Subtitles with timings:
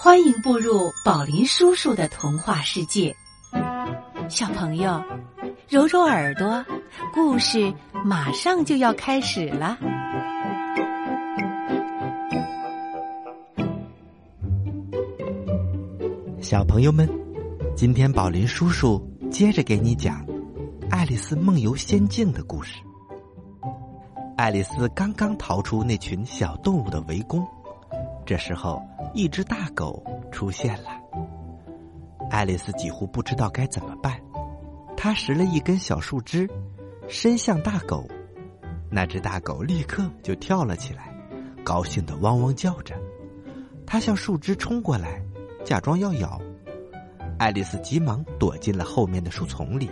[0.00, 3.12] 欢迎步入宝林叔叔的童话世界，
[4.28, 5.02] 小朋友，
[5.68, 6.64] 揉揉耳朵，
[7.12, 7.74] 故事
[8.04, 9.76] 马上就要开始了。
[16.40, 17.10] 小朋友们，
[17.74, 20.24] 今天宝林叔叔接着给你讲
[20.90, 22.74] 《爱丽丝梦游仙境》的故事。
[24.36, 27.44] 爱丽丝刚刚逃出那群小动物的围攻，
[28.24, 28.80] 这时候
[29.14, 30.90] 一只大狗出现了。
[32.30, 34.20] 爱丽丝几乎不知道该怎么办，
[34.96, 36.48] 她拾了一根小树枝，
[37.08, 38.06] 伸向大狗，
[38.90, 41.14] 那只大狗立刻就跳了起来，
[41.64, 42.94] 高兴的汪汪叫着。
[43.86, 45.22] 它向树枝冲过来，
[45.64, 46.40] 假装要咬。
[47.38, 49.90] 爱丽丝急忙躲进了后面的树丛里，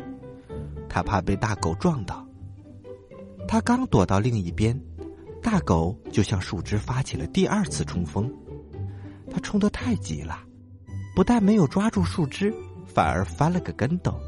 [0.89, 2.27] 她怕被大狗撞到。
[3.49, 4.77] 他刚躲到另一边，
[5.41, 8.29] 大狗就向树枝发起了第二次冲锋。
[9.37, 10.39] 他冲得太急了，
[11.15, 12.55] 不但没有抓住树枝，
[12.87, 14.19] 反而翻了个跟斗。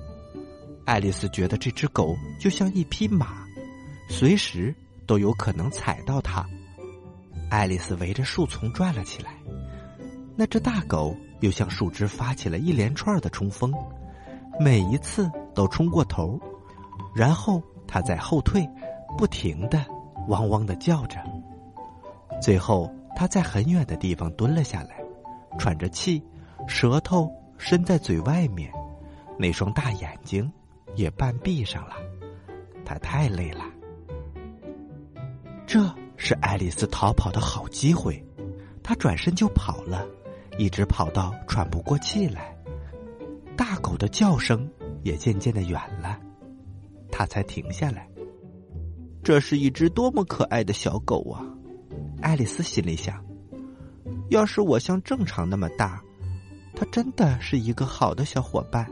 [0.84, 3.42] 爱丽丝觉得这只狗就像一匹马，
[4.10, 4.74] 随时
[5.06, 6.44] 都有可能踩到它。
[7.48, 9.32] 爱丽丝围着树丛转了起来，
[10.36, 13.72] 那只大狗又向树枝发起了一连串的冲锋，
[14.60, 16.38] 每一次都冲过头，
[17.16, 18.68] 然后它再后退。
[19.16, 19.82] 不停的
[20.28, 21.18] 汪汪的叫着，
[22.42, 24.97] 最后他在很远的地方蹲了下来，
[25.58, 26.22] 喘着气，
[26.66, 28.72] 舌头伸在嘴外面，
[29.38, 30.50] 那双大眼睛
[30.94, 31.94] 也半闭上了。
[32.84, 33.64] 他太累了。
[35.66, 38.24] 这是爱丽丝逃跑的好机会，
[38.82, 40.06] 她转身就跑了，
[40.56, 42.56] 一直跑到喘不过气来，
[43.56, 44.66] 大狗的叫声
[45.02, 46.18] 也渐渐的远了，
[47.10, 48.08] 她才停下来。
[49.22, 51.44] 这是一只多么可爱的小狗啊！
[52.22, 53.22] 爱丽丝心里想：
[54.30, 56.02] 要是我像正常那么大，
[56.74, 58.86] 他真的是一个好的小伙伴。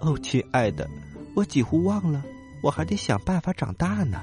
[0.00, 0.88] 哦，亲爱的，
[1.36, 2.22] 我几乎忘了，
[2.62, 4.22] 我还得想办法长大呢。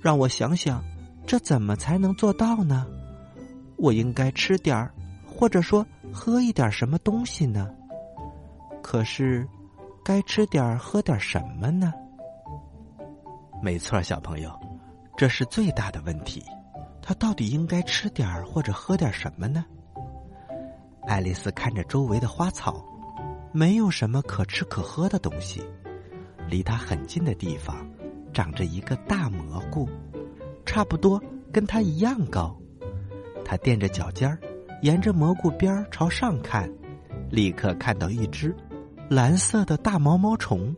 [0.00, 0.82] 让我想想，
[1.26, 2.86] 这怎么才能做到呢？
[3.76, 4.92] 我应该吃点儿，
[5.26, 7.68] 或者说喝一点什么东西呢？
[8.82, 9.46] 可是，
[10.02, 11.92] 该吃点儿喝点什么呢？
[13.62, 14.50] 没错，小朋友，
[15.16, 16.42] 这是最大的问题。
[17.02, 19.64] 他到底应该吃点儿或者喝点什么呢？
[21.08, 22.82] 爱丽丝看着周围的花草，
[23.52, 25.60] 没有什么可吃可喝的东西。
[26.48, 27.84] 离她很近的地方，
[28.32, 29.88] 长着一个大蘑菇，
[30.64, 31.20] 差不多
[31.52, 32.56] 跟她一样高。
[33.44, 34.38] 她垫着脚尖儿，
[34.82, 36.70] 沿着蘑菇边儿朝上看，
[37.30, 38.54] 立刻看到一只
[39.10, 40.74] 蓝色的大毛毛虫。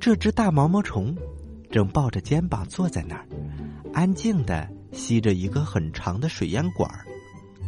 [0.00, 1.14] 这只大毛毛虫。
[1.68, 3.26] 正抱着肩膀坐在那儿，
[3.92, 6.90] 安静的吸着一个很长的水烟管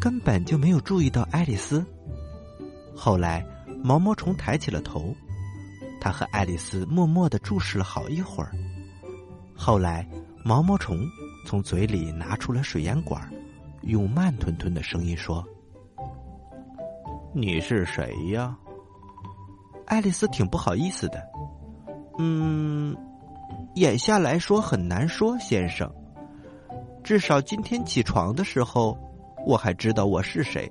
[0.00, 1.84] 根本就没有注意到爱丽丝。
[2.96, 3.46] 后来，
[3.84, 5.14] 毛毛虫抬起了头，
[6.00, 8.50] 他和爱丽丝默默的注视了好一会儿。
[9.54, 10.08] 后来，
[10.42, 11.06] 毛毛虫
[11.44, 13.30] 从嘴里拿出了水烟管
[13.82, 15.44] 用慢吞吞的声音说
[17.34, 18.56] ：“你是谁呀？”
[19.86, 21.22] 爱丽丝挺不好意思的，
[22.18, 22.96] 嗯。
[23.74, 25.88] 眼下来说很难说，先生。
[27.08, 28.94] 至少今天起床的时候，
[29.46, 30.70] 我还知道我是谁。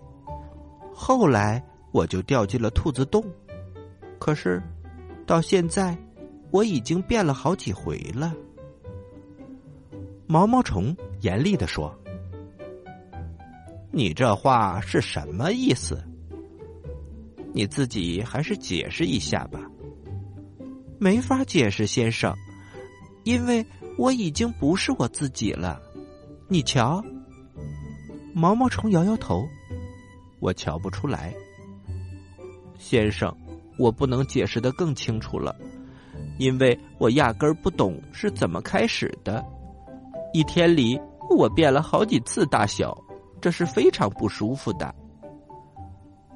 [0.94, 1.60] 后来
[1.92, 3.26] 我就掉进了兔子洞，
[4.20, 4.62] 可是
[5.26, 5.98] 到现在
[6.52, 8.36] 我已经变了好几回了。
[10.28, 11.92] 毛毛虫严厉的说
[13.90, 16.00] ：“你这话是什么意思？
[17.52, 19.60] 你自己还是解释一下吧。”
[21.02, 22.32] 没法解释，先生。
[23.24, 23.66] 因为
[23.98, 25.82] 我已经不是我自己了，
[26.48, 27.04] 你瞧。
[28.34, 29.46] 毛毛虫摇摇头，
[30.40, 31.34] 我瞧不出来。
[32.78, 33.36] 先生，
[33.78, 35.56] 我不能解释的更清楚了，
[36.38, 39.44] 因为我压根儿不懂是怎么开始的。
[40.34, 41.00] 一天里，
[41.30, 42.96] 我变了好几次大小，
[43.42, 44.94] 这是非常不舒服的。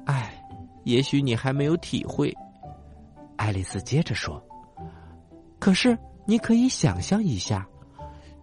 [0.04, 0.44] 唉，
[0.84, 2.34] 也许你还没有体会。
[3.36, 4.42] 爱丽丝接着说
[5.58, 7.66] ：“可是。”你可以想象一下，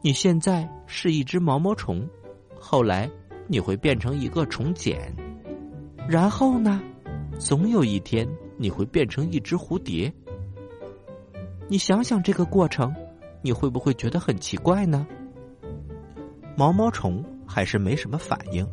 [0.02, 2.08] 你现在是一只毛毛虫，
[2.58, 3.10] 后来
[3.48, 5.14] 你会变成一个虫茧，
[6.08, 6.82] 然后呢，
[7.38, 10.12] 总有一天你会变成一只蝴蝶。
[11.68, 12.96] 你想想这个过程，
[13.42, 15.06] 你会不会觉得很奇怪呢？
[16.56, 18.66] 毛毛虫还是没什么反应。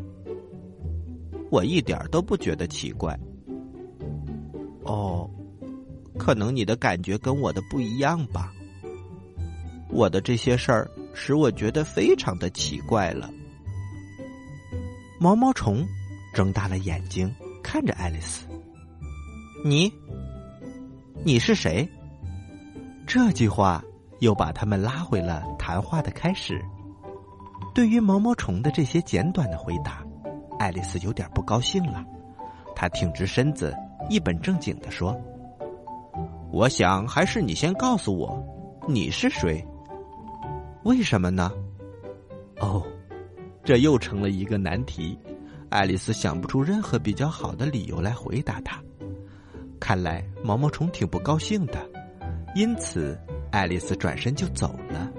[1.50, 3.19] 我一点都不觉得奇怪。
[4.84, 5.29] 哦，
[6.17, 8.52] 可能你的感觉跟我的不一样吧。
[9.88, 13.30] 我的这些事儿使我觉得非常的奇怪了。
[15.18, 15.82] 毛毛虫
[16.34, 18.46] 睁大了眼睛看着爱丽丝。
[19.64, 19.90] 你，
[21.24, 21.88] 你是谁？
[23.06, 23.82] 这句话
[24.20, 26.62] 又把他们拉回了谈话的开始。
[27.74, 30.04] 对于毛毛虫的这些简短的回答，
[30.58, 32.04] 爱丽丝有点不高兴了。
[32.74, 33.74] 她挺直身子，
[34.10, 35.19] 一本正经的说
[36.52, 38.38] ：“我想还是你先告诉我，
[38.86, 39.66] 你是谁？
[40.86, 41.50] 为什么呢？”
[42.60, 42.80] 哦，
[43.64, 45.18] 这又成了一个难题。
[45.68, 48.80] 爱丽丝想不出任何比较好的理由来回答他。
[49.80, 51.90] 看来毛毛虫挺不高兴的，
[52.54, 53.18] 因此
[53.50, 55.12] 爱丽丝转身就走了。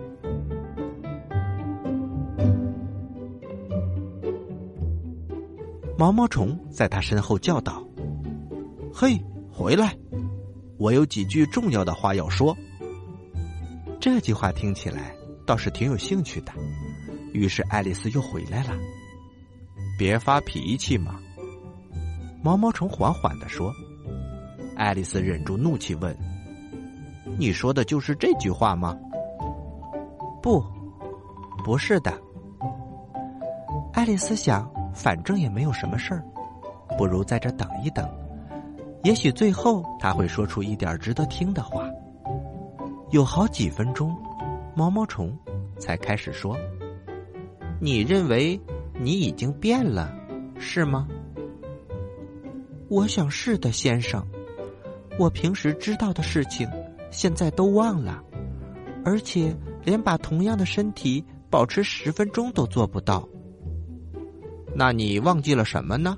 [5.98, 7.86] 毛毛虫在他身后叫道
[8.94, 9.20] ：“嘿，
[9.52, 9.94] 回来！
[10.78, 12.56] 我有几句重要的话要说。”
[14.00, 15.14] 这句话听起来
[15.48, 16.52] 倒是挺有兴趣的，
[17.34, 18.72] 于是爱丽丝又回来了。
[19.98, 21.16] 别发脾气嘛，
[22.44, 23.74] 毛毛虫缓缓的说。
[24.76, 26.16] 爱丽丝忍住怒气问
[27.40, 28.96] ：“你说的就是这句话吗
[30.44, 30.64] ？”“不，
[31.64, 32.14] 不是的。”
[33.94, 36.24] 爱丽丝想，反正也没有什么事儿，
[36.98, 38.08] 不如在这等一等，
[39.04, 41.90] 也许最后他会说出一点值得听的话。
[43.12, 44.14] 有好几分钟，
[44.78, 45.36] 毛毛虫
[45.80, 46.56] 才开始说
[47.82, 48.62] ：“你认为
[49.02, 50.16] 你已经变了，
[50.60, 51.08] 是吗
[52.88, 54.24] ？”“我想是的，先生。”
[55.18, 56.70] 我平时知道的事情，
[57.10, 58.24] 现在都忘了，
[59.04, 59.52] 而且
[59.84, 63.28] 连把同样的身体保持十分钟都做不到。
[64.76, 66.16] 那你忘记了什么呢？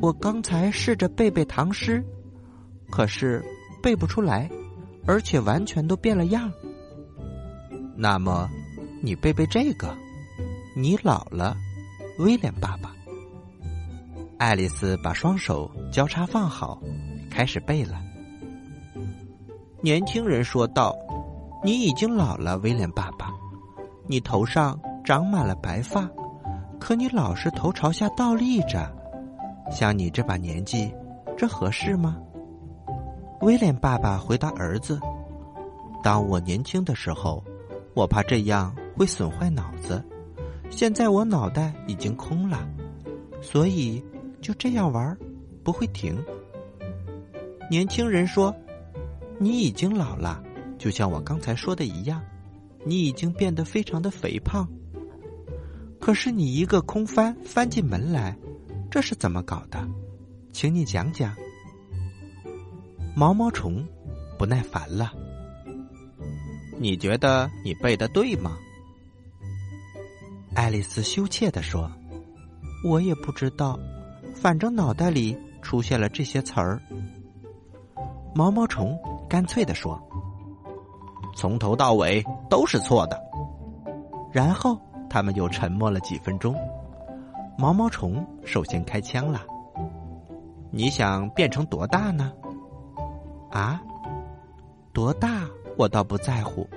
[0.00, 2.04] 我刚才试着背背唐诗，
[2.90, 3.40] 可是
[3.80, 4.50] 背不出来，
[5.06, 6.52] 而且完全都变了样。
[7.96, 8.48] 那么，
[9.02, 9.94] 你背背这个。
[10.74, 11.56] 你老了，
[12.18, 12.94] 威廉爸爸。
[14.38, 16.80] 爱丽丝把双手交叉放好。
[17.30, 18.02] 开始背了。
[19.80, 20.94] 年轻人说道
[21.64, 23.32] ：“你已经老了，威廉爸爸。
[24.06, 26.06] 你头上长满了白发，
[26.78, 28.94] 可你老是头朝下倒立着。
[29.70, 30.92] 像你这把年纪，
[31.38, 32.18] 这合适吗？”
[33.40, 35.00] 威廉爸爸回答儿子
[36.04, 37.42] ：“当我年轻的时候，
[37.94, 40.02] 我怕这样会损坏脑子。
[40.70, 42.66] 现在我脑袋已经空了，
[43.40, 44.02] 所以
[44.40, 45.16] 就这样玩，
[45.62, 46.16] 不会停。”
[47.70, 48.54] 年轻人说
[49.38, 50.42] ：“你已经老了，
[50.78, 52.22] 就像我刚才说的一样，
[52.84, 54.68] 你已经变得非常的肥胖。
[56.00, 58.36] 可是你一个空翻翻进门来，
[58.90, 59.86] 这是怎么搞的？
[60.52, 61.34] 请你讲讲。”
[63.14, 63.86] 毛毛虫
[64.38, 65.12] 不耐烦了
[66.82, 68.58] ：“你觉得你背的对吗？”
[70.54, 71.90] 爱丽丝羞怯的说
[72.84, 73.78] ：“我也不知道，
[74.34, 76.82] 反正脑袋里出现了这些词儿。”
[78.34, 78.98] 毛毛虫
[79.28, 79.98] 干脆的说
[81.36, 83.18] ：“从头到尾都是错的。”
[84.32, 84.78] 然后
[85.08, 86.54] 他们又沉默了几分钟。
[87.58, 89.42] 毛毛虫首先开枪了
[90.70, 92.32] ：“你想变成多大呢
[93.52, 93.80] ？”“啊，
[94.92, 95.46] 多大
[95.76, 96.68] 我倒不在乎，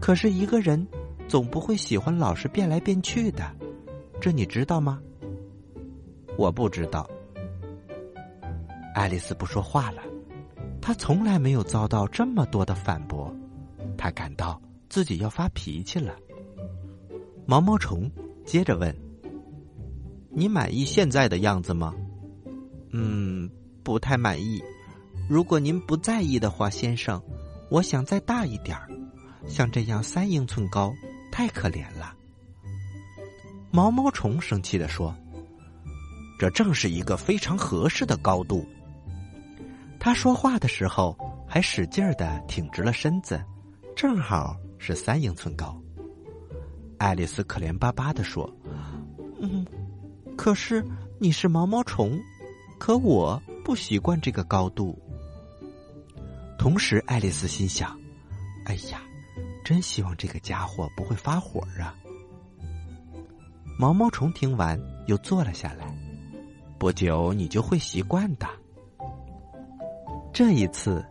[0.00, 0.86] 可是一个人
[1.28, 3.44] 总不会喜欢老是变来变去的，
[4.20, 5.00] 这你知道吗
[6.36, 7.08] ？”“我不知道。”
[8.94, 10.02] 爱丽丝不说话了。
[10.80, 13.32] 她从来没有遭到这么多的反驳，
[13.96, 16.16] 她感到自己要发脾气了。
[17.46, 18.10] 毛毛虫
[18.44, 18.94] 接着问
[20.30, 21.94] ：“你满意现在的样子吗
[22.90, 23.48] ？”“嗯，
[23.82, 24.60] 不太满意。
[25.28, 27.22] 如果您不在意的话，先生，
[27.72, 28.86] 我想再大一点儿，
[29.48, 30.92] 像这样三英寸高，
[31.30, 32.14] 太可怜了。”
[33.72, 35.14] 毛毛虫生气的说
[36.38, 38.66] ：“这正是一个非常合适的高度。”
[39.98, 41.16] 他说话的时候
[41.48, 43.42] 还使劲儿的挺直了身子，
[43.96, 45.80] 正好是三英寸高。
[46.98, 48.54] 爱丽丝可怜巴巴的说
[49.40, 49.64] ：“嗯，
[50.36, 50.84] 可是
[51.18, 52.20] 你是毛毛虫，
[52.78, 54.94] 可我不习惯这个高度。”
[56.62, 57.98] 同时，爱丽丝心想
[58.66, 59.02] ：“哎呀，
[59.64, 61.92] 真希望这个家伙不会发火啊！”
[63.76, 65.92] 毛毛虫听完又坐了下来。
[66.78, 68.46] 不久，你就会习惯的。
[70.32, 71.04] 这一次，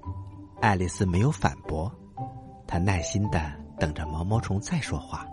[0.61, 1.93] 爱丽丝没有反驳，
[2.65, 5.27] 她耐心的等着毛毛虫再说话。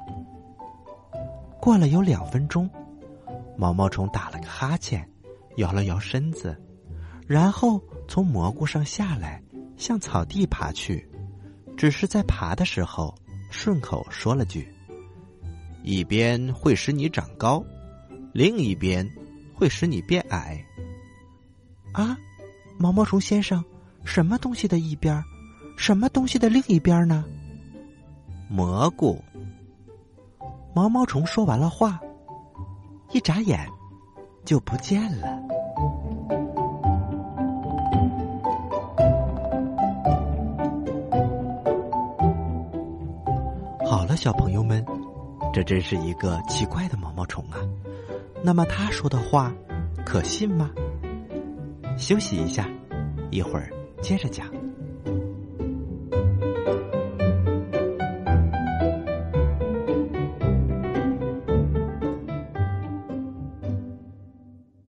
[1.61, 2.69] 过了有两分钟，
[3.57, 5.09] 毛毛虫打了个哈欠，
[5.59, 6.61] 摇了摇身子，
[7.25, 9.41] 然后从蘑菇上下来，
[9.79, 11.09] 向草地爬去。
[11.77, 13.15] 只是在爬的时候，
[13.51, 14.69] 顺口说了句
[15.83, 17.65] ：“一边会使你长高，
[18.35, 19.09] 另一边
[19.55, 20.63] 会使你变矮。
[21.93, 22.19] 啊，
[22.77, 23.65] 毛毛虫先生，
[24.05, 25.23] 什么东西的一边，
[25.77, 27.25] 什么东西的另一边呢？
[28.51, 29.23] 蘑菇。
[30.75, 32.01] 毛毛虫说完了话，
[33.13, 33.69] 一眨眼
[34.45, 35.41] 就不见了。
[44.19, 44.85] 小朋友们，
[45.55, 47.59] 这真是一个奇怪的毛毛虫啊！
[48.43, 49.55] 那么他说的话
[50.05, 50.69] 可信吗？
[51.97, 52.69] 休息一下，
[53.31, 53.73] 一会儿
[54.03, 54.58] 接着讲。